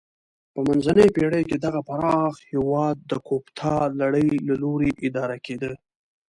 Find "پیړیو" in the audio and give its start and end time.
1.15-1.47